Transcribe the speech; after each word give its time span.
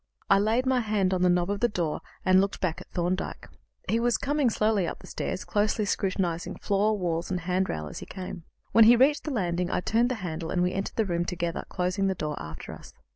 I 0.31 0.39
laid 0.39 0.65
my 0.65 0.79
hand 0.79 1.13
on 1.13 1.21
the 1.21 1.29
knob 1.29 1.51
of 1.51 1.59
the 1.59 1.67
door, 1.69 2.01
and 2.25 2.41
looked 2.41 2.59
back 2.59 2.81
at 2.81 2.89
Thorndyke. 2.89 3.47
He 3.87 3.99
was 3.99 4.17
coming 4.17 4.49
slowly 4.49 4.87
up 4.87 4.97
the 4.97 5.05
stairs, 5.05 5.45
closely 5.45 5.85
scrutinizing 5.85 6.55
floor, 6.55 6.97
walls, 6.97 7.29
and 7.29 7.41
handrail 7.41 7.85
as 7.85 7.99
he 7.99 8.07
came. 8.07 8.43
When 8.71 8.85
he 8.85 8.95
reached 8.95 9.25
the 9.25 9.31
landing, 9.31 9.69
I 9.69 9.79
turned 9.81 10.09
the 10.09 10.15
handle, 10.25 10.49
and 10.49 10.63
we 10.63 10.73
entered 10.73 10.95
the 10.95 11.05
room 11.05 11.23
together, 11.23 11.65
closing 11.69 12.07
the 12.07 12.15
door 12.15 12.35
after 12.41 12.71
us. 12.73 12.95